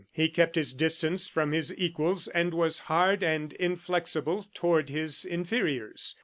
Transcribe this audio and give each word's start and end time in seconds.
He 0.11 0.29
kept 0.29 0.55
his 0.55 0.73
distance 0.73 1.27
from 1.27 1.51
his 1.51 1.71
equals, 1.77 2.27
and 2.27 2.55
was 2.55 2.79
hard 2.89 3.21
and 3.23 3.53
inflexible 3.53 4.47
toward 4.51 4.89
his 4.89 5.23
inferiors. 5.25 6.15